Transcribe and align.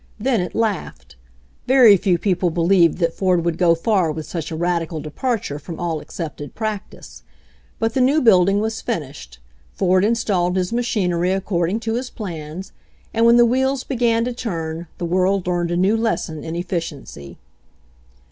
Then 0.19 0.41
it 0.41 0.55
laughed. 0.55 1.15
Very 1.67 1.95
few 1.95 2.17
peo 2.17 2.33
ple 2.33 2.49
believed 2.49 2.97
that 2.97 3.13
Ford 3.13 3.45
would 3.45 3.59
go 3.59 3.75
far 3.75 4.11
with 4.11 4.25
such 4.25 4.49
a 4.49 4.55
radical 4.55 4.99
departure 4.99 5.59
from 5.59 5.79
all 5.79 5.99
accepted 5.99 6.55
practice. 6.55 7.21
But 7.77 7.93
the 7.93 8.01
new 8.01 8.19
building 8.19 8.59
was 8.61 8.81
finished, 8.81 9.37
Ford 9.73 10.03
installed 10.03 10.55
his 10.55 10.73
machinery 10.73 11.31
according 11.31 11.81
to 11.81 11.93
his 11.93 12.09
plans, 12.09 12.71
and 13.13 13.27
when 13.27 13.37
the 13.37 13.45
wheels 13.45 13.83
began 13.83 14.25
to 14.25 14.33
turn 14.33 14.87
the 14.97 15.05
world 15.05 15.45
learned 15.45 15.69
a 15.69 15.77
new 15.77 15.95
lesson 15.95 16.43
in 16.43 16.55
efficiency. 16.55 17.37